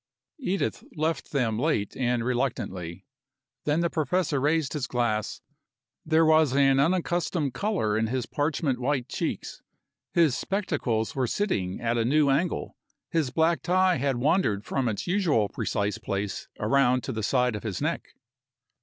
[0.39, 3.05] Edith left them late and reluctantly.
[3.65, 5.41] Then the professor raised his glass.
[6.03, 9.61] There was an unaccustomed color in his parchment white cheeks.
[10.11, 12.75] His spectacles were sitting at a new angle,
[13.11, 17.61] his black tie had wandered from its usual precise place around to the side of
[17.61, 18.15] his neck.